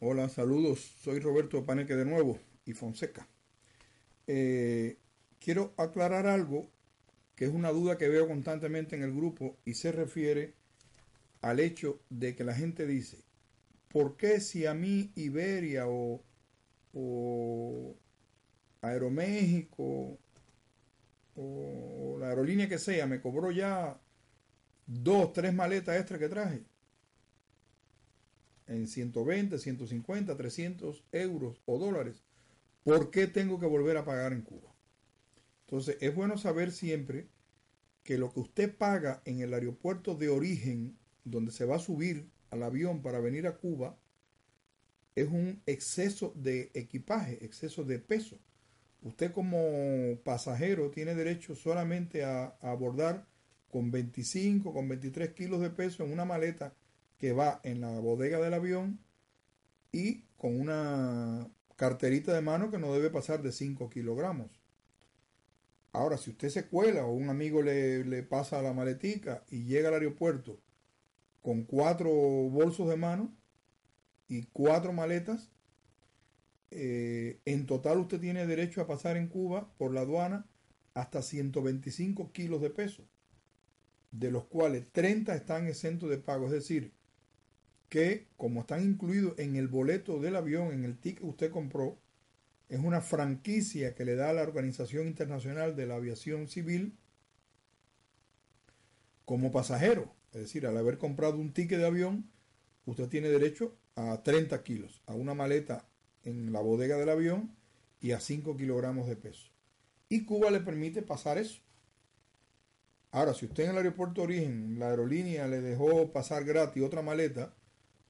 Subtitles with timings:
[0.00, 0.78] Hola, saludos.
[1.02, 3.26] Soy Roberto Paneque de nuevo y Fonseca.
[4.28, 4.96] Eh,
[5.40, 6.70] quiero aclarar algo
[7.34, 10.54] que es una duda que veo constantemente en el grupo y se refiere
[11.40, 13.24] al hecho de que la gente dice,
[13.88, 16.22] ¿por qué si a mí Iberia o,
[18.80, 20.16] Aeroméxico
[21.34, 24.00] o la aerolínea que sea me cobró ya
[24.86, 26.67] dos, tres maletas extra que traje?
[28.68, 32.22] En 120, 150, 300 euros o dólares,
[32.84, 34.74] ¿por qué tengo que volver a pagar en Cuba?
[35.66, 37.28] Entonces, es bueno saber siempre
[38.02, 42.30] que lo que usted paga en el aeropuerto de origen, donde se va a subir
[42.50, 43.98] al avión para venir a Cuba,
[45.14, 48.38] es un exceso de equipaje, exceso de peso.
[49.02, 53.26] Usted como pasajero tiene derecho solamente a, a abordar
[53.70, 56.74] con 25, con 23 kilos de peso en una maleta
[57.18, 59.00] que va en la bodega del avión
[59.92, 64.50] y con una carterita de mano que no debe pasar de 5 kilogramos.
[65.92, 69.94] Ahora, si usted se cuela o un amigo le, pasa la maletica y llega al
[69.94, 70.60] aeropuerto
[71.42, 73.34] con cuatro bolsos de mano
[74.28, 75.50] y cuatro maletas,
[76.70, 80.46] eh, en total usted tiene derecho a pasar en Cuba por la aduana
[80.94, 83.08] hasta 125 kilos de peso,
[84.10, 86.46] de los cuales 30 están exentos de pago.
[86.46, 86.92] Es decir,
[87.88, 91.98] que como están incluidos en el boleto del avión, en el ticket que usted compró,
[92.68, 96.96] es una franquicia que le da a la Organización Internacional de la Aviación Civil
[99.24, 100.14] como pasajero.
[100.32, 102.30] Es decir, al haber comprado un ticket de avión,
[102.84, 105.88] usted tiene derecho a 30 kilos, a una maleta
[106.24, 107.54] en la bodega del avión
[108.00, 109.50] y a 5 kilogramos de peso.
[110.10, 111.60] Y Cuba le permite pasar eso.
[113.10, 117.00] Ahora, si usted en el aeropuerto de origen, la aerolínea le dejó pasar gratis otra
[117.00, 117.54] maleta,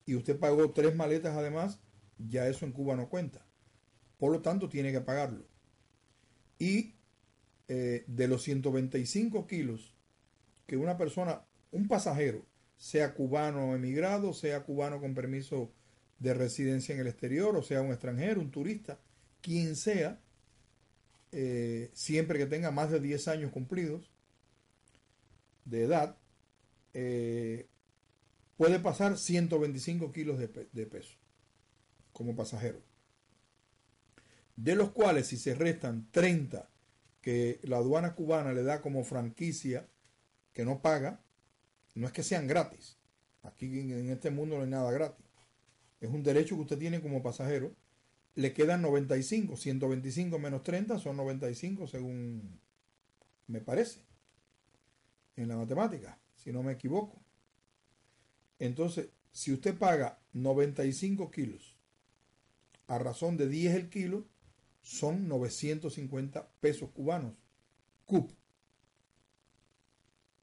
[0.09, 1.81] y usted pagó tres maletas además,
[2.17, 3.47] ya eso en Cuba no cuenta.
[4.17, 5.47] Por lo tanto, tiene que pagarlo.
[6.59, 6.95] Y
[7.69, 9.95] eh, de los 125 kilos
[10.67, 12.47] que una persona, un pasajero,
[12.79, 15.75] sea cubano emigrado, sea cubano con permiso
[16.19, 18.99] de residencia en el exterior, o sea un extranjero, un turista,
[19.43, 20.23] quien sea,
[21.33, 24.11] eh, siempre que tenga más de 10 años cumplidos
[25.67, 26.17] de edad,
[26.95, 27.69] eh,
[28.59, 31.17] puede pasar 125 kilos de, peso
[32.13, 32.83] como pasajero.
[34.57, 36.69] De los cuales, si se restan 30
[37.23, 39.89] que la aduana cubana le da como franquicia
[40.53, 41.23] que no paga,
[41.95, 42.99] no es que sean gratis.
[43.43, 45.25] Aquí en este mundo no hay nada gratis.
[46.01, 47.77] Es un derecho que usted tiene como pasajero.
[48.35, 49.57] Le quedan 95.
[49.57, 52.61] 125 menos 30 son 95 según
[53.47, 54.01] me parece.
[55.37, 57.23] En la matemática, si no me equivoco.
[58.59, 61.77] Entonces, si usted paga 95 kilos
[62.87, 64.27] a razón de 10 el kilo,
[64.83, 67.37] son 950 pesos cubanos,
[68.07, 68.33] CUP.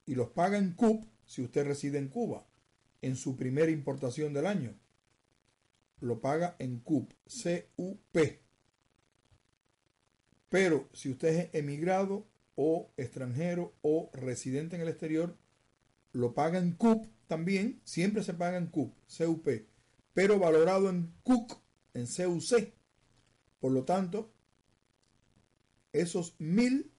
[0.05, 2.47] Y los paga en CUP si usted reside en Cuba,
[3.01, 4.77] en su primera importación del año.
[5.99, 8.41] Lo paga en CUP, C-U-P.
[10.49, 15.37] Pero si usted es emigrado o extranjero o residente en el exterior,
[16.11, 19.47] lo paga en CUP también, siempre se paga en CUP, CUP,
[20.13, 21.59] pero valorado en CUC,
[21.93, 22.73] en CUC.
[23.59, 24.33] Por lo tanto,
[25.91, 26.91] esos mil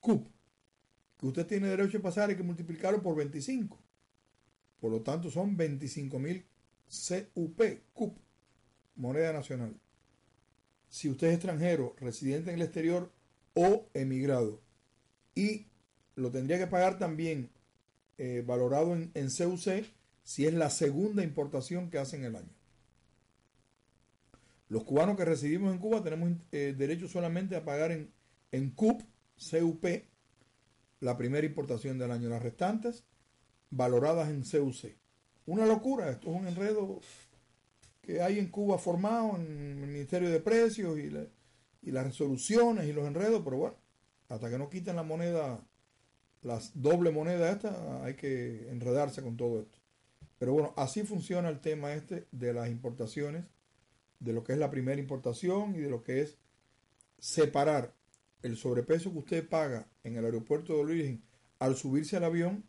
[0.00, 0.28] CUP
[1.22, 3.80] que usted tiene derecho a pasar hay que multiplicarlo por 25.
[4.80, 6.44] Por lo tanto, son 25 mil
[7.32, 7.60] CUP,
[7.92, 8.18] CUP,
[8.96, 9.78] moneda nacional.
[10.88, 13.12] Si usted es extranjero, residente en el exterior
[13.54, 14.60] o emigrado,
[15.36, 15.68] y
[16.16, 17.52] lo tendría que pagar también
[18.18, 19.84] eh, valorado en, CUC
[20.22, 22.54] si es la segunda importación que hacen el año.
[24.68, 28.12] Los cubanos que residimos en Cuba tenemos eh, derecho solamente a pagar en,
[28.52, 29.02] en CUP,
[29.50, 29.84] CUP,
[31.00, 32.28] la primera importación del año.
[32.28, 33.04] Las restantes
[33.70, 34.96] valoradas en CUC.
[35.46, 37.00] Una locura, esto es un enredo
[38.00, 41.10] que hay en Cuba formado en el Ministerio de Precios y,
[41.82, 43.76] y las resoluciones y los enredos, pero bueno,
[44.28, 45.60] hasta que no quiten la moneda
[46.42, 49.78] las doble moneda esta, hay que enredarse con todo esto.
[50.38, 53.44] Pero bueno, así funciona el tema este de las importaciones,
[54.18, 56.36] de lo que es la primera importación y de lo que es
[57.18, 57.94] separar
[58.42, 61.22] el sobrepeso que usted paga en el aeropuerto de origen
[61.60, 62.64] al subirse al avión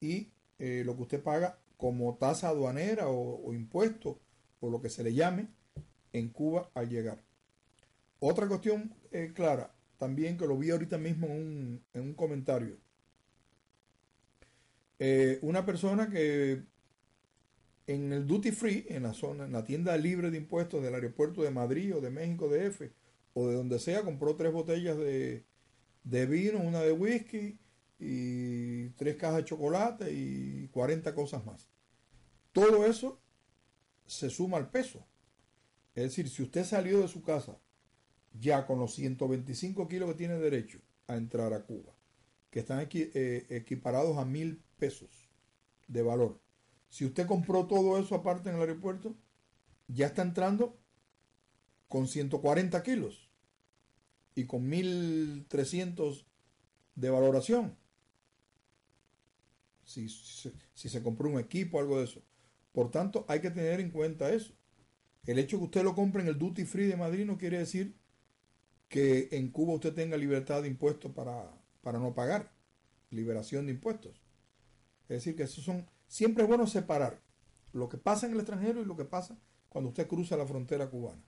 [0.00, 4.18] y eh, lo que usted paga como tasa aduanera o, impuesto
[4.60, 5.48] o lo que se le llame
[6.12, 7.22] en Cuba al llegar.
[8.18, 12.78] Otra cuestión eh, clara, también que lo vi ahorita mismo en un, en un comentario.
[14.98, 16.64] Eh, una persona que
[17.86, 21.42] en el duty free, en la zona, en la tienda libre de impuestos del aeropuerto
[21.42, 22.90] de Madrid o de México DF
[23.34, 25.44] o de donde sea, compró tres botellas de,
[26.04, 27.58] de vino, una de whisky
[27.98, 31.68] y tres cajas de chocolate y 40 cosas más.
[32.52, 33.20] Todo eso
[34.06, 35.06] se suma al peso.
[35.94, 37.58] Es decir, si usted salió de su casa
[38.38, 41.94] ya con los 125 kilos que tiene derecho a entrar a Cuba,
[42.50, 45.28] que están eh, equiparados a mil pesos
[45.86, 46.40] de valor,
[46.88, 49.14] si usted compró todo eso aparte en el aeropuerto,
[49.88, 50.78] ya está entrando
[51.88, 53.28] con 140 kilos
[54.34, 56.26] y con 1300
[56.94, 57.76] de valoración.
[59.84, 62.22] Si, si, se compró un equipo, algo de eso.
[62.72, 64.52] Por tanto, hay que tener en cuenta eso.
[65.24, 67.97] El hecho que usted lo compre en el Duty Free de Madrid no quiere decir
[68.88, 71.50] que en Cuba usted tenga libertad de impuestos para,
[71.82, 72.52] para no pagar.
[73.10, 74.22] Liberación de impuestos.
[75.02, 77.20] Es decir, que eso son Siempre es bueno separar
[77.72, 79.38] lo que pasa en el extranjero y lo que pasa
[79.68, 81.22] cuando usted cruza la frontera cubana.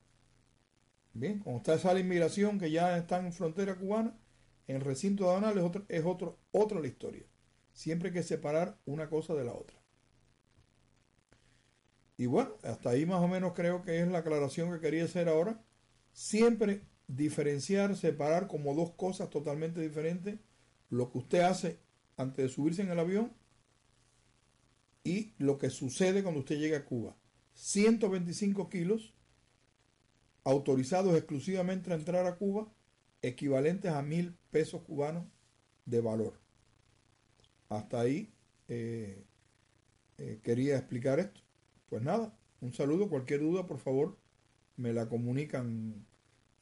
[1.12, 4.19] Bien, cuando usted sale inmigración que ya está en frontera cubana,
[4.67, 7.27] en recinto aduanal es, otro, es otro, otra la historia.
[7.75, 9.79] Siempre hay que separar una cosa de la otra.
[12.17, 15.29] Y bueno, hasta ahí más o menos creo que es la aclaración que quería hacer
[15.29, 15.62] ahora.
[16.12, 16.83] Siempre
[17.17, 20.39] diferenciar, separar como dos cosas totalmente diferentes
[20.89, 21.81] lo que usted hace
[22.17, 23.33] antes de subirse en el avión
[25.03, 27.17] y lo que sucede cuando usted llega a Cuba.
[27.55, 29.15] 125 kilos
[30.45, 32.73] autorizados exclusivamente a entrar a Cuba,
[33.23, 35.27] equivalentes a mil pesos cubanos
[35.87, 36.41] de valor.
[37.69, 38.33] Hasta ahí
[38.69, 39.25] eh,
[40.19, 41.41] eh, quería explicar esto.
[41.89, 43.09] Pues nada, un saludo.
[43.09, 44.19] Cualquier duda, por favor,
[44.77, 46.07] me la comunican.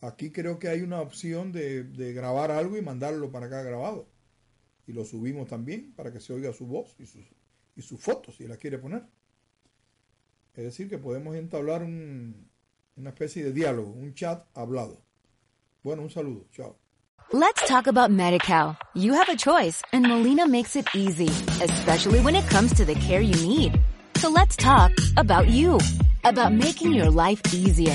[0.01, 4.09] Aquí creo que hay una opción de, de grabar algo y mandarlo para acá grabado.
[4.87, 7.25] Y lo subimos también para que se oiga su voz y sus
[7.79, 9.05] y su foto si la quiere poner.
[10.55, 12.51] Es decir, que podemos entablar un,
[12.97, 15.01] una especie de diálogo, un chat hablado.
[15.85, 16.47] Bueno, un saludo.
[16.51, 16.77] Chao.
[17.33, 18.77] Let's talk about MediCal.
[18.95, 21.29] You have a choice and Molina makes it easy,
[21.63, 23.79] especially when it comes to the care you need.
[24.17, 25.79] So let's talk about you,
[26.25, 27.95] about making your life easier,